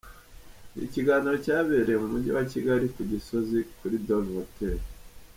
Ni 0.73 0.81
ikiganiro 0.87 1.35
cyabereye 1.45 1.97
mu 2.01 2.07
Mujyi 2.13 2.29
wa 2.35 2.43
Kigali, 2.51 2.85
ku 2.93 3.01
Gisozi, 3.11 3.57
kuri 3.77 3.95
Dove 4.07 4.31
Hotel. 4.39 4.77